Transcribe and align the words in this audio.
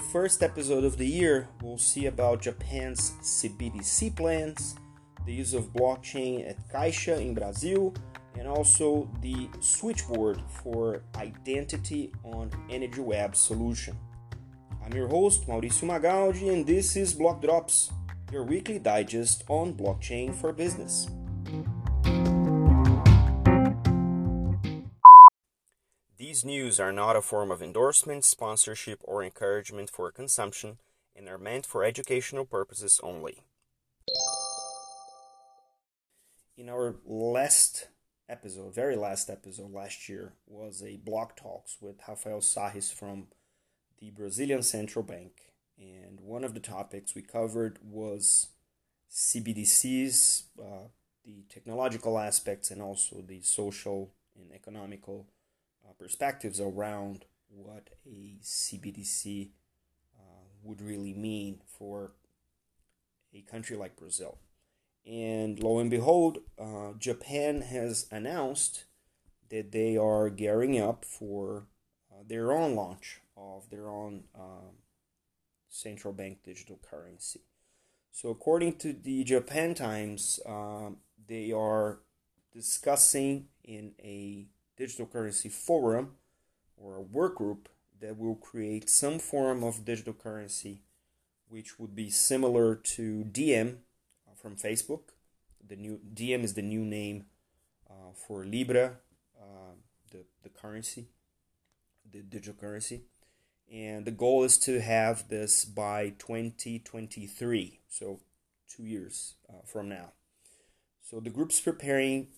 first 0.00 0.42
episode 0.42 0.84
of 0.84 0.96
the 0.96 1.06
year, 1.06 1.48
we'll 1.62 1.78
see 1.78 2.06
about 2.06 2.42
Japan's 2.42 3.12
CBDC 3.22 4.16
plans, 4.16 4.76
the 5.26 5.32
use 5.32 5.54
of 5.54 5.72
blockchain 5.72 6.48
at 6.48 6.68
Caixa 6.68 7.20
in 7.20 7.34
Brazil, 7.34 7.94
and 8.38 8.48
also 8.48 9.10
the 9.20 9.48
switchboard 9.60 10.40
for 10.62 11.02
identity 11.16 12.12
on 12.24 12.50
Energy 12.70 13.00
Web 13.00 13.36
solution. 13.36 13.96
I'm 14.84 14.92
your 14.92 15.08
host, 15.08 15.46
Mauricio 15.46 15.88
Magaldi, 15.88 16.52
and 16.52 16.66
this 16.66 16.96
is 16.96 17.14
Block 17.14 17.42
Drops, 17.42 17.92
your 18.32 18.44
weekly 18.44 18.78
digest 18.78 19.44
on 19.48 19.74
blockchain 19.74 20.34
for 20.34 20.52
business. 20.52 21.08
These 26.30 26.44
news 26.44 26.78
are 26.78 26.92
not 26.92 27.16
a 27.16 27.22
form 27.22 27.50
of 27.50 27.60
endorsement, 27.60 28.24
sponsorship, 28.24 29.00
or 29.02 29.24
encouragement 29.24 29.90
for 29.90 30.12
consumption 30.12 30.78
and 31.16 31.28
are 31.28 31.36
meant 31.36 31.66
for 31.66 31.82
educational 31.82 32.44
purposes 32.44 33.00
only. 33.02 33.42
In 36.56 36.68
our 36.68 36.94
last 37.04 37.88
episode, 38.28 38.72
very 38.72 38.94
last 38.94 39.28
episode 39.28 39.72
last 39.72 40.08
year, 40.08 40.34
was 40.46 40.84
a 40.84 40.98
block 40.98 41.36
talks 41.36 41.78
with 41.80 41.96
Rafael 42.06 42.40
Sarres 42.40 42.92
from 42.92 43.26
the 43.98 44.12
Brazilian 44.12 44.62
Central 44.62 45.02
Bank. 45.02 45.32
And 45.76 46.20
one 46.20 46.44
of 46.44 46.54
the 46.54 46.60
topics 46.60 47.16
we 47.16 47.22
covered 47.22 47.80
was 47.82 48.50
CBDCs, 49.10 50.44
uh, 50.62 50.90
the 51.24 51.42
technological 51.48 52.20
aspects, 52.20 52.70
and 52.70 52.80
also 52.80 53.20
the 53.20 53.40
social 53.40 54.12
and 54.36 54.52
economical 54.52 55.26
uh, 55.90 55.92
perspectives 55.98 56.60
around 56.60 57.24
what 57.48 57.90
a 58.06 58.36
CBDC 58.42 59.50
uh, 60.18 60.44
would 60.62 60.80
really 60.80 61.14
mean 61.14 61.60
for 61.66 62.12
a 63.34 63.42
country 63.42 63.76
like 63.76 63.96
Brazil. 63.96 64.38
And 65.06 65.62
lo 65.62 65.78
and 65.78 65.90
behold, 65.90 66.38
uh, 66.58 66.92
Japan 66.98 67.62
has 67.62 68.06
announced 68.10 68.84
that 69.48 69.72
they 69.72 69.96
are 69.96 70.30
gearing 70.30 70.80
up 70.80 71.04
for 71.04 71.66
uh, 72.12 72.22
their 72.26 72.52
own 72.52 72.74
launch 72.76 73.20
of 73.36 73.68
their 73.70 73.88
own 73.88 74.24
um, 74.38 74.76
central 75.68 76.12
bank 76.12 76.38
digital 76.44 76.78
currency. 76.88 77.40
So, 78.12 78.28
according 78.28 78.76
to 78.78 78.92
the 78.92 79.24
Japan 79.24 79.74
Times, 79.74 80.40
um, 80.46 80.98
they 81.26 81.52
are 81.52 82.00
discussing 82.52 83.46
in 83.64 83.92
a 84.02 84.46
digital 84.80 85.06
currency 85.06 85.50
forum 85.50 86.12
or 86.76 86.96
a 86.96 87.02
work 87.18 87.36
group 87.36 87.68
that 88.00 88.18
will 88.18 88.34
create 88.34 88.88
some 88.88 89.18
form 89.18 89.62
of 89.62 89.84
digital 89.84 90.14
currency 90.14 90.80
which 91.50 91.78
would 91.78 91.94
be 91.94 92.08
similar 92.08 92.76
to 92.76 93.24
Diem 93.24 93.80
uh, 94.26 94.34
from 94.40 94.56
Facebook. 94.56 95.10
The 95.68 95.76
new 95.76 96.00
Diem 96.14 96.42
is 96.42 96.54
the 96.54 96.62
new 96.62 96.84
name 96.84 97.26
uh, 97.90 98.12
for 98.14 98.44
Libra, 98.44 98.98
uh, 99.38 99.74
the, 100.12 100.24
the 100.42 100.48
currency, 100.48 101.08
the 102.10 102.22
digital 102.22 102.54
currency. 102.54 103.02
And 103.70 104.04
the 104.04 104.12
goal 104.12 104.44
is 104.44 104.58
to 104.58 104.80
have 104.80 105.28
this 105.28 105.64
by 105.64 106.14
2023, 106.18 107.80
so 107.88 108.20
two 108.68 108.84
years 108.84 109.34
uh, 109.48 109.62
from 109.66 109.88
now. 109.88 110.12
So 111.02 111.20
the 111.20 111.30
group's 111.30 111.60
preparing 111.60 112.28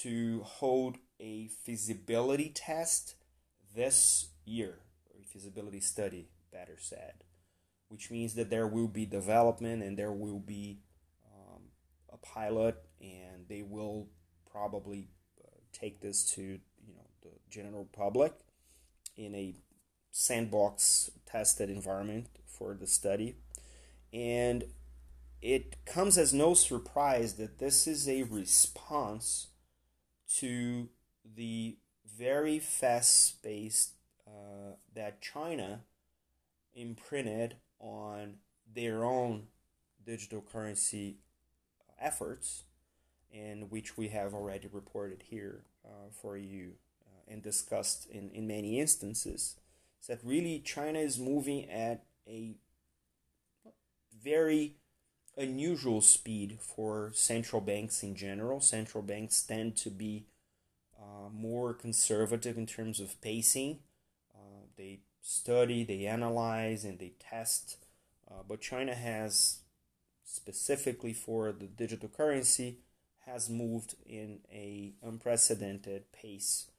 to 0.00 0.42
hold 0.42 0.96
a 1.20 1.48
feasibility 1.48 2.50
test 2.54 3.14
this 3.74 4.28
year, 4.44 4.78
or 5.10 5.20
a 5.20 5.24
feasibility 5.24 5.80
study, 5.80 6.28
better 6.52 6.76
said, 6.78 7.24
which 7.88 8.10
means 8.10 8.34
that 8.34 8.50
there 8.50 8.66
will 8.66 8.88
be 8.88 9.06
development 9.06 9.82
and 9.82 9.98
there 9.98 10.12
will 10.12 10.38
be 10.38 10.78
um, 11.32 11.62
a 12.12 12.16
pilot, 12.18 12.82
and 13.00 13.48
they 13.48 13.62
will 13.62 14.08
probably 14.50 15.08
uh, 15.44 15.48
take 15.72 16.00
this 16.00 16.24
to 16.34 16.42
you 16.42 16.94
know 16.94 17.08
the 17.22 17.30
general 17.50 17.88
public 17.92 18.32
in 19.16 19.34
a 19.34 19.54
sandbox 20.10 21.10
tested 21.26 21.68
environment 21.68 22.28
for 22.46 22.74
the 22.74 22.86
study, 22.86 23.36
and 24.12 24.64
it 25.42 25.84
comes 25.84 26.16
as 26.16 26.32
no 26.32 26.54
surprise 26.54 27.34
that 27.34 27.58
this 27.58 27.86
is 27.86 28.08
a 28.08 28.22
response 28.22 29.48
to 30.36 30.88
the 31.24 31.76
very 32.16 32.58
fast 32.58 33.42
pace 33.42 33.92
uh, 34.26 34.76
that 34.94 35.20
China 35.20 35.80
imprinted 36.74 37.56
on 37.80 38.34
their 38.74 39.04
own 39.04 39.44
digital 40.04 40.44
currency 40.52 41.16
efforts, 42.00 42.64
and 43.32 43.70
which 43.70 43.96
we 43.96 44.08
have 44.08 44.34
already 44.34 44.68
reported 44.70 45.24
here 45.30 45.64
uh, 45.84 46.10
for 46.10 46.36
you 46.36 46.72
uh, 47.06 47.32
and 47.32 47.42
discussed 47.42 48.06
in, 48.10 48.30
in 48.30 48.46
many 48.46 48.80
instances, 48.80 49.56
is 50.00 50.06
that 50.08 50.20
really 50.22 50.60
China 50.60 50.98
is 50.98 51.18
moving 51.18 51.68
at 51.70 52.04
a 52.28 52.56
very 54.22 54.76
unusual 55.36 56.00
speed 56.00 56.58
for 56.60 57.10
central 57.14 57.60
banks 57.60 58.02
in 58.02 58.14
general. 58.14 58.60
Central 58.60 59.02
banks 59.02 59.42
tend 59.42 59.76
to 59.76 59.90
be 59.90 60.24
uh, 61.24 61.28
more 61.30 61.74
conservative 61.74 62.56
in 62.58 62.66
terms 62.66 63.00
of 63.00 63.20
pacing. 63.20 63.80
Uh, 64.34 64.66
they 64.76 65.00
study, 65.20 65.84
they 65.84 66.06
analyze, 66.06 66.84
and 66.84 66.98
they 66.98 67.12
test. 67.18 67.78
Uh, 68.28 68.42
but 68.46 68.60
China 68.60 68.94
has, 68.94 69.60
specifically 70.24 71.12
for 71.12 71.52
the 71.52 71.66
digital 71.66 72.08
currency, 72.08 72.78
has 73.26 73.48
moved 73.48 73.94
in 74.04 74.40
a 74.52 74.94
unprecedented 75.02 76.12
pace, 76.12 76.70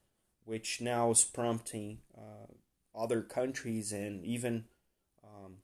which 0.44 0.80
now 0.82 1.12
is 1.12 1.24
prompting 1.24 2.00
uh, 2.16 2.52
other 2.96 3.22
countries 3.22 3.92
and 3.92 4.24
even 4.24 4.66
um, 5.24 5.58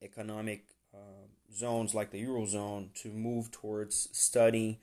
economic 0.00 0.66
uh, 0.94 1.26
zones 1.52 1.94
like 1.94 2.10
the 2.10 2.22
eurozone 2.22 2.92
to 2.94 3.08
move 3.08 3.50
towards 3.50 4.08
studying 4.12 4.78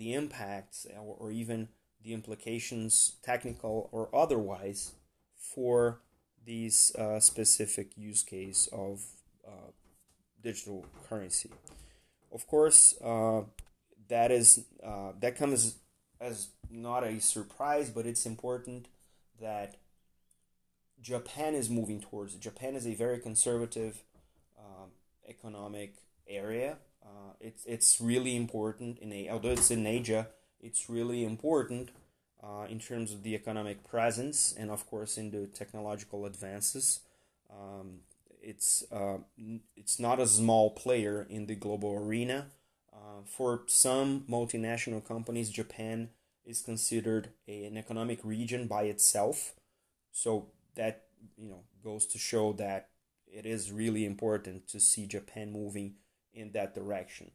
the 0.00 0.14
impacts 0.14 0.86
or, 0.98 1.30
even 1.30 1.68
the 2.02 2.12
implications, 2.14 3.16
technical 3.22 3.88
or 3.92 4.14
otherwise, 4.14 4.92
for 5.36 6.00
these 6.44 6.94
uh, 6.96 7.20
specific 7.20 7.96
use 7.96 8.22
case 8.22 8.68
of 8.72 9.02
uh, 9.46 9.72
digital 10.42 10.86
currency. 11.08 11.50
Of 12.32 12.46
course, 12.46 12.94
uh, 13.02 13.42
that 14.08 14.30
is 14.30 14.64
uh, 14.84 15.12
that 15.20 15.36
comes 15.36 15.76
as 16.20 16.48
not 16.70 17.04
a 17.04 17.20
surprise, 17.20 17.90
but 17.90 18.06
it's 18.06 18.26
important 18.26 18.88
that 19.40 19.76
Japan 21.00 21.54
is 21.54 21.68
moving 21.68 22.00
towards. 22.00 22.34
Japan 22.34 22.74
is 22.74 22.86
a 22.86 22.94
very 22.94 23.18
conservative 23.18 24.02
um, 24.58 24.90
economic 25.28 25.94
area 26.28 26.76
uh, 27.02 27.32
it's 27.40 27.64
it's 27.64 28.00
really 28.00 28.36
important 28.36 28.98
in 28.98 29.12
a 29.12 29.30
although 29.30 29.50
it's 29.50 29.70
in 29.70 29.86
Asia, 29.86 30.28
it's 30.60 30.88
really 30.90 31.24
important 31.24 31.90
uh, 32.42 32.66
in 32.68 32.78
terms 32.78 33.12
of 33.12 33.22
the 33.22 33.34
economic 33.34 33.84
presence 33.84 34.54
and 34.58 34.70
of 34.70 34.88
course 34.88 35.18
in 35.18 35.30
the 35.30 35.46
technological 35.46 36.26
advances. 36.26 37.00
Um, 37.50 38.00
it's 38.42 38.84
uh, 38.90 39.18
it's 39.76 39.98
not 39.98 40.18
a 40.18 40.26
small 40.26 40.70
player 40.70 41.26
in 41.28 41.46
the 41.46 41.54
global 41.54 41.94
arena. 41.94 42.46
Uh, 42.92 43.22
for 43.26 43.62
some 43.66 44.24
multinational 44.28 45.04
companies, 45.04 45.50
Japan 45.50 46.10
is 46.44 46.62
considered 46.62 47.28
a, 47.46 47.64
an 47.66 47.76
economic 47.76 48.20
region 48.24 48.66
by 48.66 48.84
itself. 48.84 49.54
So 50.12 50.46
that 50.74 51.04
you 51.36 51.48
know 51.48 51.64
goes 51.82 52.06
to 52.06 52.18
show 52.18 52.52
that 52.54 52.88
it 53.26 53.46
is 53.46 53.70
really 53.72 54.04
important 54.04 54.68
to 54.68 54.80
see 54.80 55.06
Japan 55.06 55.52
moving 55.52 55.94
in 56.32 56.52
that 56.52 56.74
direction. 56.74 57.30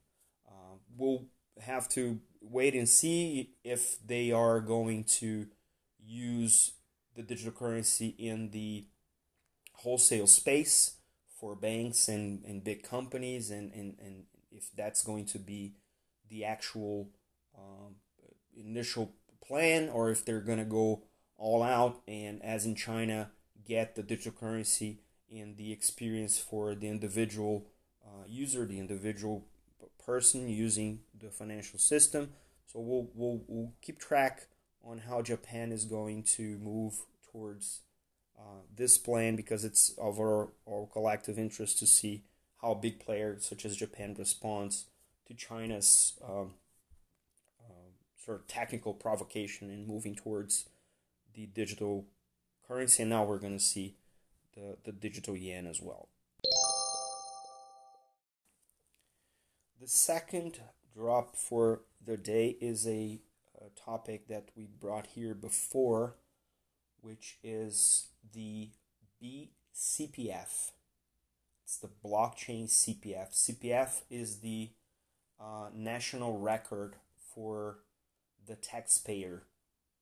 Uh, 0.47 0.77
we'll 0.97 1.25
have 1.61 1.87
to 1.89 2.19
wait 2.49 2.75
and 2.75 2.87
see 2.87 3.51
if 3.63 3.97
they 4.05 4.31
are 4.31 4.59
going 4.59 5.03
to 5.03 5.47
use 6.03 6.73
the 7.15 7.23
digital 7.23 7.51
currency 7.51 8.15
in 8.17 8.51
the 8.51 8.85
wholesale 9.73 10.27
space 10.27 10.97
for 11.39 11.55
banks 11.55 12.07
and, 12.07 12.43
and 12.45 12.63
big 12.63 12.83
companies 12.83 13.51
and, 13.51 13.71
and, 13.73 13.95
and 13.99 14.23
if 14.51 14.69
that's 14.75 15.03
going 15.03 15.25
to 15.25 15.39
be 15.39 15.73
the 16.29 16.43
actual 16.45 17.09
um, 17.57 17.95
initial 18.55 19.13
plan 19.45 19.89
or 19.89 20.09
if 20.09 20.25
they're 20.25 20.39
going 20.39 20.57
to 20.59 20.65
go 20.65 21.03
all 21.37 21.61
out 21.61 22.01
and 22.07 22.43
as 22.43 22.65
in 22.65 22.75
China 22.75 23.29
get 23.67 23.95
the 23.95 24.03
digital 24.03 24.31
currency 24.31 24.99
and 25.31 25.57
the 25.57 25.71
experience 25.71 26.37
for 26.37 26.75
the 26.75 26.87
individual 26.87 27.65
uh, 28.05 28.23
user, 28.27 28.65
the 28.65 28.79
individual 28.79 29.45
person 30.05 30.47
using 30.47 30.99
the 31.19 31.29
financial 31.29 31.79
system. 31.79 32.29
So 32.67 32.79
we'll, 32.79 33.09
we'll, 33.13 33.41
we'll 33.47 33.71
keep 33.81 33.99
track 33.99 34.47
on 34.83 34.99
how 34.99 35.21
Japan 35.21 35.71
is 35.71 35.85
going 35.85 36.23
to 36.23 36.57
move 36.59 36.93
towards 37.31 37.81
uh, 38.37 38.61
this 38.75 38.97
plan 38.97 39.35
because 39.35 39.63
it's 39.63 39.89
of 39.97 40.19
our, 40.19 40.49
our 40.69 40.87
collective 40.91 41.39
interest 41.39 41.79
to 41.79 41.87
see 41.87 42.23
how 42.61 42.73
big 42.73 42.99
player 42.99 43.37
such 43.39 43.65
as 43.65 43.75
Japan 43.77 44.15
responds 44.17 44.85
to 45.27 45.33
China's 45.33 46.13
um, 46.23 46.53
uh, 47.59 47.89
sort 48.23 48.39
of 48.39 48.47
technical 48.47 48.93
provocation 48.93 49.69
in 49.69 49.87
moving 49.87 50.15
towards 50.15 50.65
the 51.33 51.45
digital 51.47 52.05
currency. 52.67 53.03
And 53.03 53.09
now 53.09 53.23
we're 53.23 53.39
going 53.39 53.57
to 53.57 53.63
see 53.63 53.95
the, 54.55 54.77
the 54.83 54.91
digital 54.91 55.35
yen 55.35 55.65
as 55.65 55.81
well. 55.81 56.09
The 59.79 59.87
second 59.87 60.59
drop 60.95 61.35
for 61.35 61.81
the 62.03 62.15
day 62.15 62.57
is 62.61 62.87
a, 62.87 63.19
a 63.59 63.69
topic 63.77 64.27
that 64.29 64.49
we 64.55 64.65
brought 64.65 65.07
here 65.07 65.33
before, 65.33 66.15
which 67.01 67.37
is 67.43 68.07
the 68.33 68.69
BCPF. 69.21 70.71
It's 71.63 71.77
the 71.77 71.89
blockchain 72.03 72.69
CPF. 72.69 73.33
CPF 73.33 74.03
is 74.09 74.39
the 74.39 74.71
uh, 75.39 75.69
national 75.73 76.39
record 76.39 76.95
for 77.33 77.79
the 78.47 78.55
taxpayer 78.55 79.43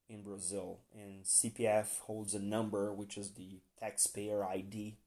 in 0.07 0.21
Brazil, 0.21 0.81
and 0.93 1.23
CPF 1.23 1.99
holds 2.01 2.35
a 2.35 2.39
number 2.39 2.93
which 2.93 3.17
is 3.17 3.31
the 3.31 3.61
taxpayer 3.79 4.45
ID 4.45 4.97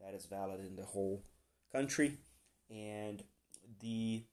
that 0.00 0.14
is 0.14 0.26
valid 0.26 0.60
in 0.60 0.76
the 0.76 0.84
whole 0.84 1.24
country, 1.72 2.18
and 2.70 3.24
the 3.80 4.24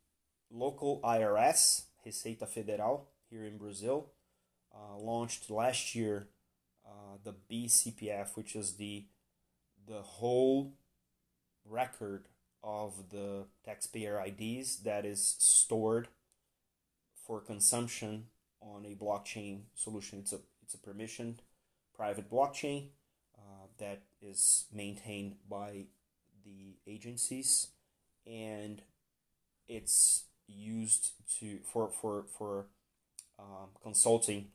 local 0.52 1.00
IRS, 1.04 1.84
Receita 2.06 2.48
Federal, 2.48 3.08
here 3.30 3.46
in 3.46 3.58
Brazil, 3.58 4.12
uh, 4.74 4.98
launched 4.98 5.50
last 5.50 5.96
year 5.96 6.28
uh, 6.86 7.18
the 7.24 7.34
BCPF, 7.52 8.36
which 8.36 8.56
is 8.56 8.74
the 8.74 9.06
the 9.88 10.02
whole 10.02 10.74
record 11.66 12.28
of 12.64 13.10
the 13.10 13.46
taxpayer 13.64 14.24
IDs 14.24 14.78
that 14.78 15.06
is 15.06 15.36
stored 15.40 16.10
for 17.26 17.40
consumption 17.40 18.26
on 18.62 18.86
a 18.86 18.96
blockchain 18.96 19.62
solution. 19.76 20.20
It's 20.20 20.34
a 20.34 20.40
it's 20.62 20.74
a 20.74 20.78
permissioned 20.78 21.38
private 21.96 22.30
blockchain 22.30 22.90
uh, 23.38 23.68
that 23.78 24.04
is 24.22 24.66
maintained 24.74 25.36
by 25.50 25.86
the 26.46 26.78
agencies 26.88 27.68
and 28.26 28.82
it's 29.69 30.25
used 30.48 31.12
to 31.39 31.60
for 31.63 31.89
for 31.89 32.25
for 32.38 32.66
um, 33.38 33.69
consulting 33.81 34.48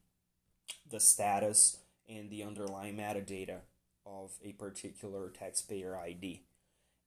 the 0.91 1.01
status 1.01 1.79
and 2.09 2.29
the 2.29 2.43
underlying 2.43 2.97
metadata 2.97 3.61
of 4.05 4.33
a 4.45 4.53
particular 4.53 5.31
taxpayer 5.31 5.97
ID. 5.97 6.43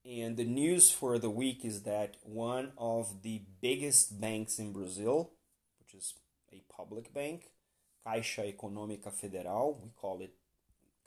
And 0.05 0.37
the 0.37 0.45
news 0.45 0.89
for 0.89 1.19
the 1.19 1.29
week 1.29 1.65
is 1.65 1.83
that 1.83 2.15
one 2.23 2.71
of 2.77 3.21
the 3.23 3.41
biggest 3.61 4.19
banks 4.19 4.57
in 4.57 4.71
Brazil, 4.71 5.31
which 5.79 5.93
is 5.93 6.13
a 6.51 6.63
public 6.73 7.13
bank, 7.13 7.49
Caixa 8.05 8.55
Econômica 8.55 9.11
Federal, 9.11 9.79
we 9.83 9.89
call 9.99 10.21
it 10.21 10.33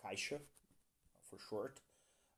Caixa 0.04 0.38
for 1.28 1.38
short, 1.48 1.80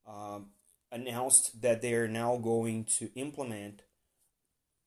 um, 0.06 0.46
announced 0.92 1.60
that 1.62 1.82
they 1.82 1.94
are 1.94 2.08
now 2.08 2.36
going 2.36 2.84
to 2.84 3.10
implement 3.16 3.82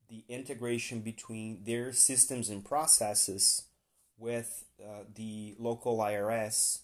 the 0.10 0.24
integration 0.28 1.02
between 1.02 1.64
their 1.64 1.92
systems 1.94 2.50
and 2.50 2.64
processes 2.64 3.64
with 4.18 4.66
uh, 4.82 5.04
the 5.14 5.56
local 5.60 5.98
IRS 5.98 6.80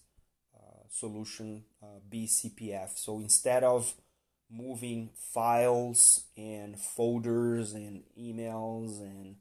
uh, 0.54 0.84
solution 0.90 1.64
uh, 1.82 2.00
BCPF. 2.10 2.98
So 2.98 3.18
instead 3.18 3.64
of 3.64 3.94
moving 4.50 5.10
files 5.16 6.24
and 6.36 6.78
folders 6.78 7.72
and 7.72 8.02
emails 8.18 9.00
and 9.00 9.36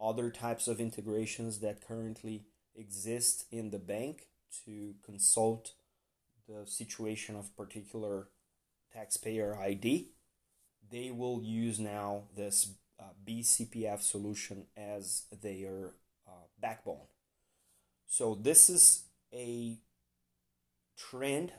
other 0.00 0.30
types 0.30 0.68
of 0.68 0.80
integrations 0.80 1.60
that 1.60 1.86
currently 1.86 2.44
exist 2.74 3.44
in 3.50 3.70
the 3.70 3.78
bank 3.78 4.28
to 4.64 4.94
consult 5.04 5.72
the 6.48 6.66
situation 6.66 7.36
of 7.36 7.56
particular 7.56 8.28
taxpayer 8.92 9.56
ID, 9.56 10.08
they 10.90 11.10
will 11.10 11.42
use 11.42 11.78
now 11.78 12.22
this 12.34 12.74
uh, 13.00 13.04
BCPF 13.26 14.02
solution 14.02 14.66
as 14.76 15.24
their 15.42 15.92
uh, 16.26 16.46
backbone. 16.60 17.06
So 18.06 18.34
this 18.34 18.70
is 18.70 19.04
a 19.32 19.76
trend 20.96 21.52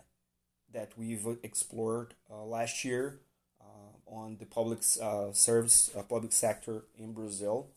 that 0.74 0.92
we've 0.98 1.26
explored 1.44 2.14
uh, 2.30 2.44
last 2.44 2.84
year 2.84 3.20
uh, 3.62 3.98
on 4.06 4.38
the 4.40 4.46
public 4.46 4.80
uh, 5.02 5.32
service 5.32 5.92
uh, 5.96 6.04
public 6.04 6.32
sector 6.32 6.86
in 6.98 7.14
Brazil 7.14 7.70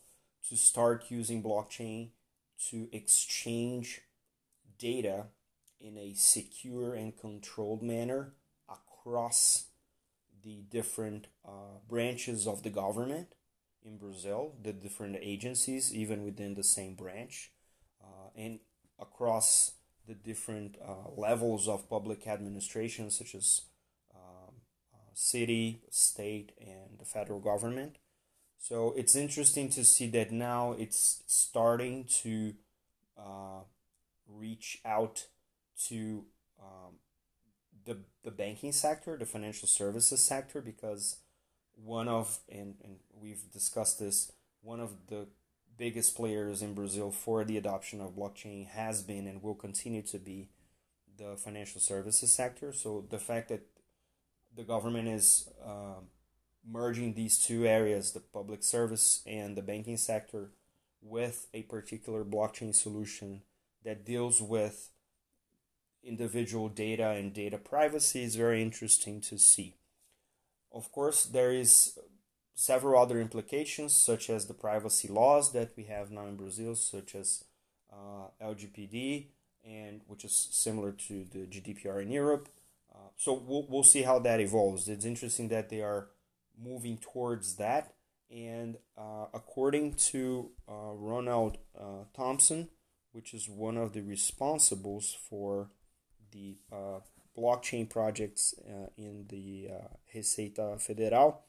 to 0.49 0.55
start 0.55 1.05
using 1.09 1.41
blockchain 1.41 2.09
to 2.69 2.87
exchange 2.91 4.01
data 4.77 5.25
in 5.79 5.97
a 5.97 6.13
secure 6.13 6.93
and 6.93 7.17
controlled 7.17 7.81
manner 7.81 8.33
across 8.69 9.65
the 10.43 10.63
different 10.69 11.27
branches 11.87 12.47
of 12.47 12.63
the 12.63 12.69
government 12.69 13.27
in 13.85 13.97
Brazil, 13.97 14.55
the 14.61 14.73
different 14.73 15.17
agencies, 15.21 15.93
even 15.93 16.23
within 16.23 16.55
the 16.55 16.63
same 16.63 16.95
branch, 16.95 17.51
uh, 18.01 18.29
and 18.35 18.59
across 18.99 19.73
the 20.07 20.13
different 20.13 20.77
uh, 20.85 21.09
levels 21.15 21.67
of 21.67 21.89
public 21.89 22.27
administration, 22.27 23.09
such 23.09 23.35
as 23.35 23.61
um, 24.13 24.55
uh, 24.93 24.97
city, 25.13 25.81
state, 25.89 26.51
and 26.59 26.99
the 26.99 27.05
federal 27.05 27.39
government. 27.39 27.97
So 28.57 28.93
it's 28.95 29.15
interesting 29.15 29.69
to 29.71 29.83
see 29.83 30.07
that 30.11 30.31
now 30.31 30.73
it's 30.77 31.23
starting 31.27 32.05
to 32.21 32.53
uh, 33.17 33.63
reach 34.27 34.79
out 34.85 35.25
to 35.87 36.25
um, 36.61 36.95
the, 37.85 37.97
the 38.23 38.31
banking 38.31 38.71
sector, 38.71 39.17
the 39.17 39.25
financial 39.25 39.67
services 39.67 40.23
sector, 40.23 40.61
because 40.61 41.17
one 41.75 42.07
of 42.07 42.39
and, 42.49 42.75
and 42.83 42.97
we've 43.19 43.51
discussed 43.51 43.99
this 43.99 44.31
one 44.61 44.79
of 44.79 44.91
the 45.07 45.27
biggest 45.77 46.15
players 46.15 46.61
in 46.61 46.73
Brazil 46.73 47.11
for 47.11 47.43
the 47.43 47.57
adoption 47.57 47.99
of 47.99 48.15
blockchain 48.15 48.67
has 48.67 49.01
been 49.01 49.27
and 49.27 49.41
will 49.41 49.55
continue 49.55 50.01
to 50.01 50.17
be 50.17 50.49
the 51.17 51.35
financial 51.35 51.81
services 51.81 52.33
sector. 52.33 52.71
So 52.71 53.05
the 53.09 53.19
fact 53.19 53.49
that 53.49 53.65
the 54.55 54.63
government 54.63 55.07
is 55.07 55.49
uh, 55.65 56.01
merging 56.69 57.13
these 57.13 57.37
two 57.37 57.65
areas, 57.65 58.11
the 58.11 58.19
public 58.19 58.63
service 58.63 59.21
and 59.25 59.57
the 59.57 59.61
banking 59.61 59.97
sector, 59.97 60.51
with 61.01 61.47
a 61.53 61.63
particular 61.63 62.23
blockchain 62.23 62.73
solution 62.73 63.41
that 63.83 64.05
deals 64.05 64.41
with 64.41 64.89
individual 66.03 66.69
data 66.69 67.09
and 67.09 67.33
data 67.33 67.57
privacy 67.57 68.23
is 68.23 68.35
very 68.35 68.61
interesting 68.61 69.19
to 69.21 69.37
see. 69.37 69.75
Of 70.73 70.91
course, 70.91 71.25
there 71.25 71.53
is 71.53 71.97
several 72.55 73.01
other 73.01 73.19
implications, 73.19 73.95
such 73.95 74.29
as 74.29 74.47
the 74.47 74.53
privacy 74.53 75.07
laws 75.07 75.51
that 75.53 75.71
we 75.77 75.83
have 75.85 76.11
now 76.11 76.25
in 76.25 76.35
Brazil, 76.35 76.75
such 76.75 77.15
as 77.15 77.43
uh, 77.91 78.27
LGPD, 78.41 79.27
and 79.63 80.01
which 80.07 80.25
is 80.25 80.49
similar 80.51 80.91
to 80.91 81.25
the 81.31 81.45
GDPR 81.45 82.01
in 82.01 82.11
Europe. 82.11 82.49
Uh, 82.93 83.09
so 83.15 83.33
we'll, 83.33 83.65
we'll 83.69 83.83
see 83.83 84.03
how 84.03 84.19
that 84.19 84.39
evolves. 84.39 84.87
It's 84.87 85.05
interesting 85.05 85.49
that 85.49 85.69
they 85.69 85.81
are 85.81 86.07
moving 86.61 86.97
towards 86.97 87.55
that. 87.55 87.93
And 88.29 88.77
uh, 88.97 89.25
according 89.33 89.93
to 90.11 90.49
uh, 90.67 90.93
Ronald 90.95 91.59
uh, 91.79 92.05
Thompson, 92.15 92.69
which 93.11 93.33
is 93.33 93.47
one 93.47 93.77
of 93.77 93.93
the 93.93 94.01
responsibles 94.01 95.15
for 95.15 95.69
the 96.31 96.57
uh, 96.71 96.99
blockchain 97.37 97.89
projects 97.89 98.53
uh, 98.67 98.87
in 98.97 99.25
the 99.29 99.69
uh, 99.71 99.87
Receita 100.13 100.79
Federal, 100.79 101.41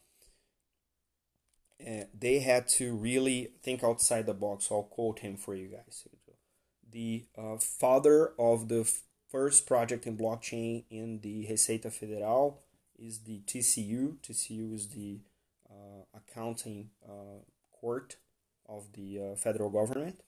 uh, 1.81 2.05
they 2.19 2.39
had 2.41 2.69
to 2.69 2.95
really 2.95 3.51
think 3.63 3.85
outside 3.85 4.27
the 4.27 4.35
box. 4.35 4.67
So 4.67 4.77
I'll 4.77 4.83
quote 4.85 5.21
him 5.21 5.37
for 5.37 5.55
you 5.55 5.69
guys. 5.69 6.07
The 6.91 7.27
uh, 7.37 7.57
father 7.59 8.33
of 8.39 8.69
the 8.69 8.91
first 9.31 9.67
project 9.67 10.07
in 10.07 10.17
blockchain 10.17 10.85
in 10.91 11.21
the 11.21 11.47
Receita 11.51 11.93
Federal 11.93 12.63
is 12.99 13.21
the 13.21 13.41
TCU. 13.47 14.17
TCU 14.23 14.73
is 14.73 14.89
the 14.89 15.21
uh, 15.69 16.05
accounting 16.15 16.91
court 17.73 18.17
of 18.69 18.93
the 18.93 19.35
federal 19.37 19.69
government 19.69 20.21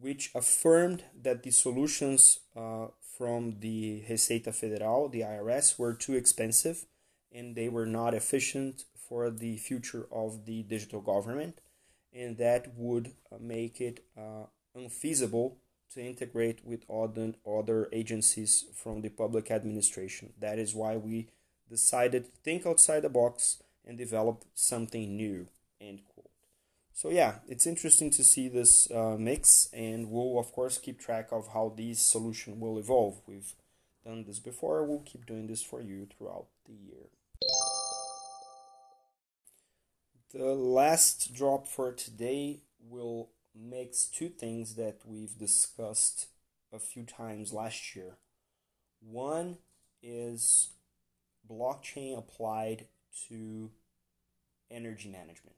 which 0.00 0.30
affirmed 0.34 1.04
that 1.22 1.42
the 1.42 1.50
solutions 1.50 2.40
uh, 2.56 2.86
from 3.16 3.60
the 3.60 4.02
Receita 4.08 4.52
Federal, 4.52 5.08
the 5.08 5.20
IRS, 5.20 5.78
were 5.78 5.94
too 5.94 6.14
expensive 6.14 6.86
and 7.32 7.56
they 7.56 7.68
were 7.68 7.86
not 7.86 8.14
efficient 8.14 8.84
for 9.08 9.30
the 9.30 9.56
future 9.56 10.06
of 10.12 10.46
the 10.46 10.62
digital 10.62 11.00
government, 11.00 11.60
and 12.12 12.38
that 12.38 12.72
would 12.76 13.12
uh, 13.30 13.36
make 13.40 13.80
it 13.80 14.04
uh, 14.16 14.46
unfeasible 14.74 15.58
to 15.92 16.00
integrate 16.00 16.64
with 16.64 16.84
other, 16.90 17.34
other 17.46 17.88
agencies 17.92 18.64
from 18.74 19.02
the 19.02 19.08
public 19.08 19.50
administration. 19.50 20.32
That 20.38 20.58
is 20.58 20.74
why 20.74 20.96
we 20.96 21.28
decided 21.68 22.24
to 22.24 22.30
think 22.42 22.66
outside 22.66 23.00
the 23.00 23.08
box 23.08 23.62
and 23.84 23.98
develop 23.98 24.44
something 24.54 25.16
new. 25.16 25.48
End. 25.80 26.00
So 26.96 27.10
yeah, 27.10 27.38
it's 27.48 27.66
interesting 27.66 28.10
to 28.12 28.22
see 28.22 28.48
this 28.48 28.88
uh, 28.88 29.16
mix, 29.18 29.68
and 29.72 30.12
we'll 30.12 30.38
of 30.38 30.52
course 30.52 30.78
keep 30.78 31.00
track 31.00 31.30
of 31.32 31.48
how 31.52 31.74
this 31.76 31.98
solution 31.98 32.60
will 32.60 32.78
evolve. 32.78 33.20
We've 33.26 33.52
done 34.04 34.24
this 34.24 34.38
before. 34.38 34.84
We'll 34.84 35.02
keep 35.04 35.26
doing 35.26 35.48
this 35.48 35.60
for 35.60 35.82
you 35.82 36.06
throughout 36.06 36.46
the 36.66 36.72
year. 36.72 37.08
The 40.32 40.54
last 40.54 41.34
drop 41.34 41.66
for 41.66 41.90
today 41.92 42.60
will 42.80 43.30
mix 43.52 44.04
two 44.04 44.28
things 44.28 44.76
that 44.76 45.00
we've 45.04 45.36
discussed 45.36 46.28
a 46.72 46.78
few 46.78 47.02
times 47.02 47.52
last 47.52 47.96
year. 47.96 48.18
One 49.00 49.58
is 50.00 50.70
blockchain 51.50 52.16
applied 52.16 52.86
to 53.28 53.72
energy 54.70 55.08
management. 55.08 55.56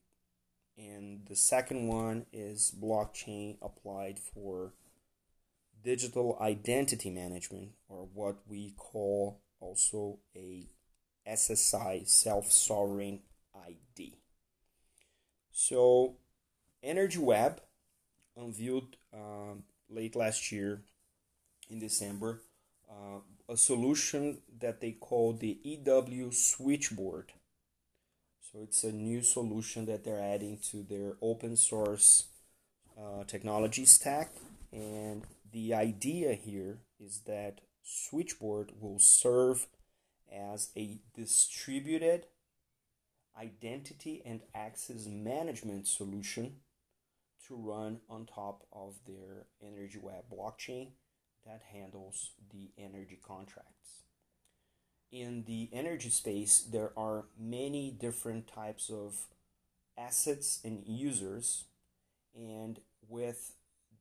And 0.78 1.26
the 1.26 1.36
second 1.36 1.88
one 1.88 2.26
is 2.32 2.72
blockchain 2.78 3.56
applied 3.62 4.18
for 4.18 4.72
digital 5.82 6.36
identity 6.40 7.10
management, 7.10 7.70
or 7.88 8.08
what 8.12 8.36
we 8.48 8.74
call 8.76 9.40
also 9.60 10.18
a 10.34 10.66
SSI 11.26 12.06
self 12.06 12.52
sovereign 12.52 13.20
ID. 13.54 14.18
So, 15.50 16.16
Energy 16.82 17.18
Web 17.18 17.62
unveiled 18.36 18.96
uh, 19.14 19.54
late 19.88 20.14
last 20.14 20.52
year 20.52 20.82
in 21.70 21.78
December 21.78 22.42
uh, 22.88 23.20
a 23.48 23.56
solution 23.56 24.38
that 24.58 24.80
they 24.80 24.92
call 24.92 25.32
the 25.32 25.58
EW 25.62 26.30
switchboard. 26.32 27.32
So 28.56 28.62
it's 28.62 28.84
a 28.84 28.92
new 28.92 29.20
solution 29.20 29.84
that 29.84 30.02
they're 30.02 30.22
adding 30.22 30.58
to 30.70 30.82
their 30.82 31.16
open 31.20 31.56
source 31.58 32.28
uh, 32.98 33.24
technology 33.24 33.84
stack. 33.84 34.30
And 34.72 35.24
the 35.52 35.74
idea 35.74 36.32
here 36.32 36.78
is 36.98 37.20
that 37.26 37.60
switchboard 37.82 38.72
will 38.80 38.98
serve 38.98 39.66
as 40.32 40.70
a 40.74 40.96
distributed 41.14 42.28
identity 43.38 44.22
and 44.24 44.40
access 44.54 45.04
management 45.06 45.86
solution 45.86 46.56
to 47.48 47.56
run 47.56 48.00
on 48.08 48.24
top 48.24 48.62
of 48.72 48.94
their 49.06 49.48
Energy 49.62 49.98
Web 50.00 50.24
blockchain 50.32 50.92
that 51.44 51.60
handles 51.74 52.30
the 52.50 52.70
energy 52.78 53.18
contracts. 53.22 54.05
In 55.12 55.44
the 55.46 55.68
energy 55.72 56.10
space, 56.10 56.60
there 56.60 56.90
are 56.96 57.24
many 57.38 57.90
different 57.90 58.48
types 58.48 58.90
of 58.90 59.26
assets 59.96 60.60
and 60.64 60.82
users, 60.86 61.64
and 62.34 62.80
with 63.08 63.52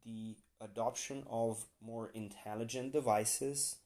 the 0.04 0.36
adoption 0.60 1.24
of 1.30 1.66
more 1.82 2.10
intelligent 2.14 2.92
devices, 2.92 3.78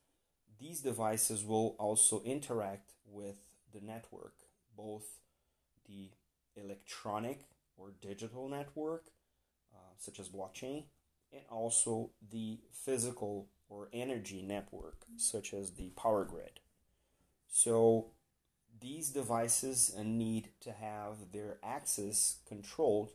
these 0.59 0.81
devices 0.81 1.43
will 1.43 1.75
also 1.79 2.21
interact 2.23 2.93
with 3.05 3.37
the 3.73 3.81
network, 3.81 4.33
both 4.75 5.19
the 5.87 6.09
electronic 6.55 7.41
or 7.77 7.93
digital 8.01 8.49
network 8.49 9.11
uh, 9.73 9.93
such 9.97 10.19
as 10.19 10.29
blockchain, 10.29 10.83
and 11.31 11.43
also 11.49 12.11
the 12.31 12.59
physical 12.71 13.47
or 13.69 13.89
energy 13.93 14.41
network, 14.41 15.05
such 15.15 15.53
as 15.53 15.71
the 15.71 15.89
power 15.91 16.25
grid. 16.25 16.59
So 17.49 18.11
these 18.79 19.09
devices 19.09 19.93
need 19.97 20.49
to 20.61 20.71
have 20.71 21.31
their 21.33 21.57
access 21.63 22.37
controlled 22.47 23.11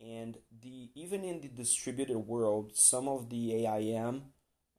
and 0.00 0.38
the 0.62 0.90
even 0.94 1.24
in 1.24 1.40
the 1.40 1.48
distributed 1.48 2.18
world 2.18 2.72
some 2.74 3.08
of 3.08 3.30
the 3.30 3.64
AIM 3.64 4.22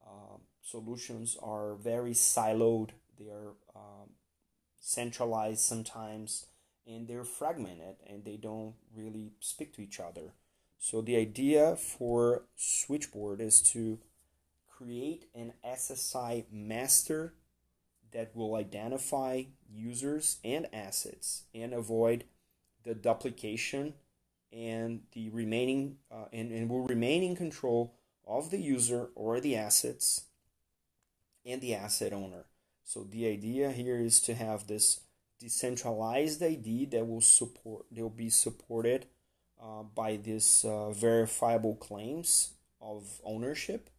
uh, 0.06 0.36
solutions 0.62 1.36
are 1.42 1.74
very 1.74 2.12
siloed. 2.12 2.90
They 3.18 3.28
are 3.28 3.54
um, 3.74 4.10
centralized 4.78 5.60
sometimes 5.60 6.46
and 6.86 7.08
they're 7.08 7.24
fragmented 7.24 7.96
and 8.06 8.24
they 8.24 8.36
don't 8.36 8.74
really 8.94 9.32
speak 9.40 9.74
to 9.74 9.82
each 9.82 10.00
other. 10.00 10.34
So 10.78 11.00
the 11.00 11.16
idea 11.16 11.76
for 11.76 12.44
Switchboard 12.56 13.40
is 13.40 13.62
to 13.72 13.98
create 14.68 15.26
an 15.34 15.54
SSI 15.66 16.44
master 16.52 17.34
that 18.14 18.34
will 18.34 18.54
identify 18.54 19.42
users 19.70 20.38
and 20.42 20.66
assets 20.72 21.42
and 21.54 21.74
avoid 21.74 22.24
the 22.84 22.94
duplication 22.94 23.94
and 24.52 25.00
the 25.12 25.28
remaining 25.30 25.96
uh, 26.10 26.26
and, 26.32 26.52
and 26.52 26.70
will 26.70 26.86
remain 26.86 27.22
in 27.22 27.36
control 27.36 27.94
of 28.26 28.50
the 28.50 28.60
user 28.60 29.08
or 29.16 29.40
the 29.40 29.56
assets 29.56 30.22
and 31.44 31.60
the 31.60 31.74
asset 31.74 32.12
owner. 32.12 32.46
So 32.84 33.02
the 33.02 33.26
idea 33.26 33.72
here 33.72 33.98
is 33.98 34.20
to 34.20 34.34
have 34.34 34.66
this 34.66 35.00
decentralized 35.40 36.42
ID 36.42 36.86
that 36.86 37.06
will 37.06 37.20
support 37.20 37.86
they 37.90 38.00
will 38.00 38.10
be 38.10 38.30
supported 38.30 39.06
uh, 39.60 39.82
by 39.82 40.16
these 40.16 40.64
uh, 40.64 40.90
verifiable 40.90 41.74
claims 41.74 42.52
of 42.80 43.20
ownership, 43.24 43.90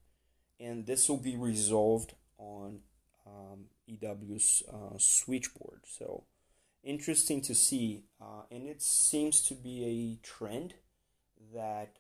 and 0.59 0.85
this 0.85 1.09
will 1.09 1.17
be 1.17 1.35
resolved 1.35 2.13
on 2.37 2.79
um, 3.25 3.65
EW's 3.87 4.63
uh, 4.71 4.97
switchboard. 4.97 5.81
So 5.87 6.23
interesting 6.83 7.41
to 7.41 7.55
see, 7.55 8.03
uh, 8.21 8.43
and 8.51 8.67
it 8.67 8.81
seems 8.81 9.41
to 9.41 9.55
be 9.55 10.19
a 10.21 10.25
trend 10.25 10.75
that 11.53 11.97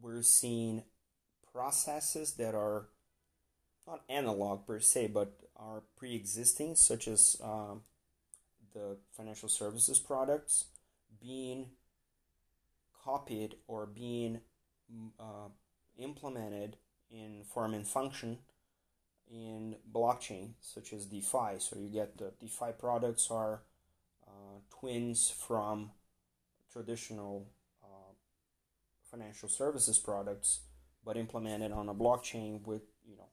we're 0.00 0.22
seeing 0.22 0.82
processes 1.52 2.32
that 2.34 2.54
are 2.54 2.88
not 3.86 4.02
analog 4.08 4.66
per 4.66 4.80
se, 4.80 5.08
but 5.08 5.32
are 5.56 5.82
pre-existing, 5.96 6.76
such 6.76 7.08
as 7.08 7.36
um, 7.42 7.82
the 8.72 8.96
financial 9.12 9.48
services 9.48 9.98
products, 9.98 10.66
being 11.20 11.70
copied 13.04 13.56
or 13.66 13.86
being 13.86 14.40
uh, 15.18 15.48
implemented 15.98 16.76
in 17.10 17.42
form 17.44 17.74
and 17.74 17.86
function 17.86 18.38
in 19.30 19.76
blockchain, 19.92 20.50
such 20.60 20.92
as 20.92 21.06
DeFi. 21.06 21.58
So 21.58 21.76
you 21.78 21.88
get 21.88 22.18
the 22.18 22.32
DeFi 22.40 22.72
products 22.78 23.28
are 23.30 23.62
uh, 24.26 24.58
twins 24.70 25.30
from 25.30 25.92
traditional 26.72 27.48
uh, 27.82 28.12
financial 29.10 29.48
services 29.48 29.98
products, 29.98 30.60
but 31.04 31.16
implemented 31.16 31.72
on 31.72 31.88
a 31.88 31.94
blockchain 31.94 32.66
with 32.66 32.82
you 33.08 33.16
know 33.16 33.28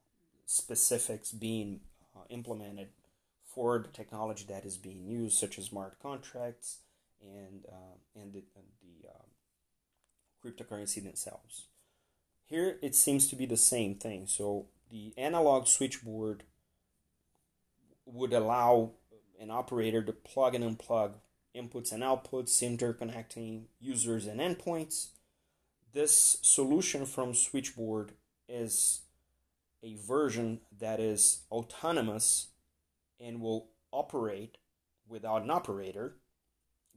specifics 0.46 1.32
being 1.32 1.82
uh, 2.16 2.24
implemented 2.30 2.89
for 3.44 3.80
the 3.80 3.89
technology 3.89 4.46
that 4.48 4.66
is 4.66 4.77
being 4.77 5.06
used, 5.06 5.38
such 5.38 5.58
as 5.58 5.66
smart 5.66 6.00
contracts 6.00 6.80
and 7.22 7.66
uh, 7.68 7.98
and 8.16 8.34
the, 8.34 8.44
and 8.56 8.66
the 8.82 9.10
um, 9.10 9.25
cryptocurrency 10.44 11.04
themselves. 11.04 11.68
Here 12.46 12.77
it 12.82 12.96
seems 12.96 13.27
to 13.27 13.36
be 13.36 13.46
the 13.46 13.58
same 13.58 13.96
thing. 13.96 14.27
So 14.27 14.68
the 14.89 15.13
analog 15.17 15.67
switchboard 15.67 16.44
would 18.06 18.34
allow 18.34 18.91
an 19.39 19.51
operator 19.51 20.01
to 20.01 20.13
plug 20.13 20.56
and 20.56 20.63
unplug 20.63 21.15
inputs 21.56 21.91
and 21.91 22.03
outputs, 22.03 22.62
interconnecting 22.62 23.63
users 23.79 24.27
and 24.27 24.39
endpoints. 24.39 25.08
This 25.94 26.38
solution 26.41 27.06
from 27.06 27.34
Switchboard 27.34 28.13
is 28.48 29.01
a 29.84 29.96
version 29.96 30.62
that 30.79 31.00
is 31.00 31.44
autonomous 31.51 32.48
and 33.20 33.41
will 33.41 33.70
operate 33.91 34.58
without 35.08 35.44
an 35.44 35.50
operator 35.50 36.15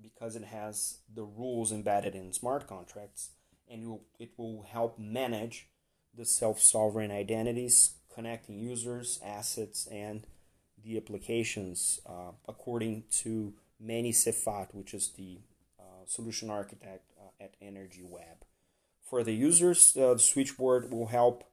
because 0.00 0.36
it 0.36 0.44
has 0.44 0.98
the 1.12 1.24
rules 1.24 1.72
embedded 1.72 2.14
in 2.14 2.32
smart 2.32 2.66
contracts 2.66 3.30
and 3.68 4.00
it 4.18 4.30
will, 4.36 4.66
help 4.68 4.98
manage 4.98 5.68
the 6.20 6.26
self-sovereign 6.26 7.10
identities 7.10 7.94
connecting 8.14 8.58
users, 8.58 9.18
assets, 9.24 9.88
and 9.90 10.26
the 10.84 10.98
applications 10.98 11.98
uh, 12.06 12.32
according 12.46 13.04
to 13.10 13.54
Mani 13.80 14.12
Sefat, 14.12 14.74
which 14.74 14.92
is 14.92 15.08
the 15.16 15.38
uh, 15.78 16.04
solution 16.06 16.50
architect 16.50 17.10
uh, 17.18 17.42
at 17.42 17.54
Energy 17.62 18.04
Web. 18.06 18.44
For 19.02 19.24
the 19.24 19.32
users, 19.32 19.96
uh, 19.96 20.12
the 20.12 20.18
switchboard 20.18 20.92
will 20.92 21.06
help 21.06 21.44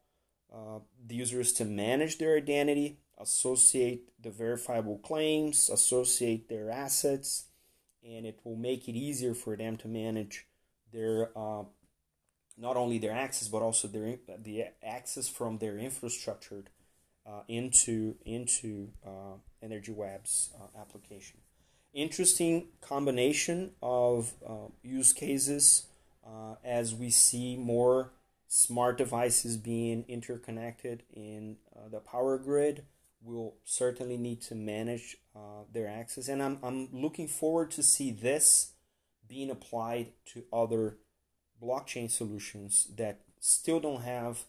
uh, 0.54 0.80
the 1.06 1.16
users 1.16 1.54
to 1.54 1.64
manage 1.64 2.18
their 2.18 2.36
identity, 2.36 3.00
associate 3.18 4.10
the 4.22 4.32
verifiable 4.32 4.98
claims, 4.98 5.70
associate 5.70 6.50
their 6.50 6.70
assets, 6.70 7.46
and 8.04 8.26
it 8.26 8.42
will 8.44 8.58
make 8.58 8.90
it 8.90 8.98
easier 8.98 9.34
for 9.34 9.56
them 9.56 9.78
to 9.78 9.88
manage 9.88 10.46
their 10.92 11.32
uh, 11.38 11.64
not 12.58 12.76
only 12.76 12.98
their 12.98 13.12
access 13.12 13.48
but 13.48 13.62
also 13.62 13.88
their 13.88 14.18
the 14.42 14.66
access 14.84 15.28
from 15.28 15.60
their 15.60 15.78
infrastructure 15.78 16.64
uh, 17.26 17.42
into 17.48 18.16
into 18.26 18.90
uh, 19.06 19.36
Energy 19.62 19.92
Web's 19.92 20.50
uh, 20.56 20.80
application. 20.80 21.40
Interesting 21.94 22.68
combination 22.82 23.72
of 23.82 24.34
uh, 24.48 24.68
use 24.82 25.14
cases 25.14 25.88
uh, 26.26 26.56
as 26.64 26.94
we 26.94 27.10
see 27.10 27.58
more 27.58 28.12
smart 28.48 28.98
devices 28.98 29.58
being 29.58 30.06
interconnected 30.08 31.04
in 31.14 31.58
uh, 31.76 31.90
the 31.90 32.00
power 32.00 32.38
grid. 32.38 32.86
Will 33.24 33.56
certainly 33.66 34.16
need 34.16 34.42
to 34.44 34.56
manage 34.56 35.18
their 35.74 35.88
access, 35.88 36.30
and 36.30 36.42
I'm 36.42 36.60
I'm 36.64 36.88
looking 36.94 37.28
forward 37.28 37.72
to 37.72 37.84
see 37.84 38.12
this 38.12 38.74
being 39.28 39.50
applied 39.50 40.14
to 40.34 40.44
other 40.54 40.98
blockchain 41.62 42.10
solutions 42.10 42.88
that 42.96 43.22
still 43.40 43.80
don't 43.80 44.02
have 44.02 44.46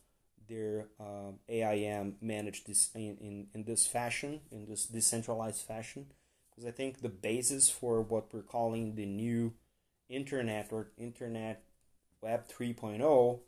their 0.48 0.86
uh, 0.98 1.32
AIM 1.48 2.16
managed 2.20 2.66
this 2.66 2.90
in, 2.94 3.16
in, 3.20 3.46
in 3.54 3.64
this 3.64 3.86
fashion, 3.86 4.40
in 4.50 4.66
this 4.66 4.86
decentralized 4.86 5.60
fashion. 5.60 6.06
Because 6.50 6.66
I 6.66 6.72
think 6.72 7.00
the 7.00 7.08
basis 7.08 7.70
for 7.70 8.02
what 8.02 8.32
we're 8.32 8.42
calling 8.42 8.94
the 8.94 9.06
new 9.06 9.54
internet 10.08 10.68
or 10.72 10.88
internet 10.96 11.62
web 12.20 12.48
3.0 12.48 13.40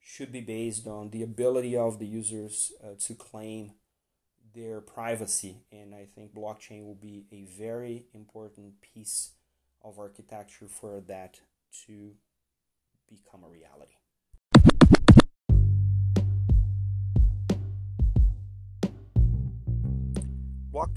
should 0.00 0.32
be 0.32 0.40
based 0.40 0.86
on 0.86 1.10
the 1.10 1.22
ability 1.22 1.76
of 1.76 1.98
the 1.98 2.06
users 2.06 2.72
uh, 2.82 2.88
to 2.98 3.14
claim 3.14 3.72
their 4.54 4.80
privacy. 4.80 5.62
And 5.70 5.94
I 5.94 6.04
think 6.04 6.34
blockchain 6.34 6.84
will 6.84 6.94
be 6.94 7.26
a 7.30 7.44
very 7.44 8.06
important 8.12 8.80
piece 8.80 9.32
of 9.82 9.98
architecture 9.98 10.66
for 10.68 11.00
that 11.06 11.40
to 11.86 12.12
become 13.10 13.44
a 13.44 13.48
reality. 13.48 13.94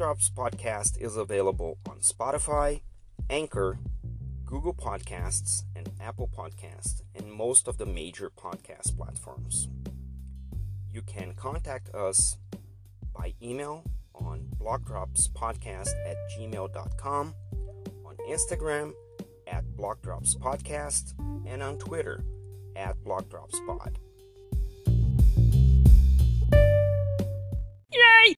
Drops 0.01 0.31
podcast 0.31 0.99
is 0.99 1.15
available 1.15 1.77
on 1.87 1.99
Spotify, 1.99 2.81
Anchor, 3.29 3.77
Google 4.45 4.73
Podcasts, 4.73 5.61
and 5.75 5.91
Apple 6.01 6.27
Podcasts, 6.27 7.03
and 7.13 7.31
most 7.31 7.67
of 7.67 7.77
the 7.77 7.85
major 7.85 8.31
podcast 8.31 8.97
platforms. 8.97 9.69
You 10.91 11.03
can 11.03 11.35
contact 11.35 11.93
us 11.93 12.37
by 13.15 13.35
email 13.43 13.83
on 14.15 14.47
blockdropspodcast 14.59 15.93
at 16.07 16.17
gmail.com, 16.35 17.35
on 18.03 18.17
Instagram 18.27 18.93
at 19.81 20.01
blockdropspodcast, 20.01 21.13
and 21.45 21.61
on 21.63 21.77
Twitter 21.77 22.23
at 22.75 22.95
blockdropspod. 23.03 23.95
Yay! 27.91 28.35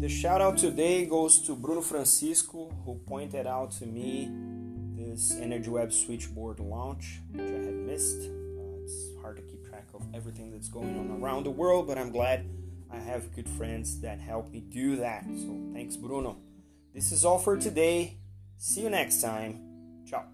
The 0.00 0.08
shout 0.08 0.40
out 0.40 0.58
today 0.58 1.06
goes 1.06 1.40
to 1.42 1.54
Bruno 1.54 1.80
Francisco, 1.80 2.72
who 2.84 2.94
pointed 3.06 3.46
out 3.46 3.70
to 3.72 3.86
me 3.86 4.30
this 4.96 5.36
Energy 5.38 5.70
Web 5.70 5.92
switchboard 5.92 6.60
launch, 6.60 7.20
which 7.32 7.48
I 7.48 7.54
had 7.54 7.74
missed. 7.74 8.22
Uh, 8.22 8.82
it's 8.82 9.10
hard 9.20 9.36
to 9.36 9.42
keep 9.42 9.68
track 9.68 9.86
of 9.94 10.02
everything 10.14 10.50
that's 10.50 10.68
going 10.68 10.98
on 10.98 11.22
around 11.22 11.44
the 11.44 11.50
world, 11.50 11.86
but 11.86 11.98
I'm 11.98 12.10
glad 12.10 12.48
I 12.90 12.98
have 12.98 13.34
good 13.34 13.48
friends 13.48 14.00
that 14.00 14.20
help 14.20 14.50
me 14.50 14.60
do 14.60 14.96
that. 14.96 15.24
So 15.24 15.58
thanks, 15.72 15.96
Bruno. 15.96 16.38
This 16.94 17.10
is 17.12 17.24
all 17.24 17.38
for 17.38 17.56
today. 17.56 18.18
See 18.58 18.82
you 18.82 18.90
next 18.90 19.22
time. 19.22 19.60
Ciao. 20.06 20.24